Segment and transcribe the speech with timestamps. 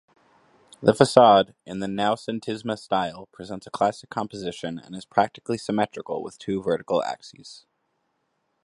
[0.81, 6.39] The facade, in the Noucentisme style, presents a classic composition and is practically symmetrical with
[6.39, 7.67] two vertical axis.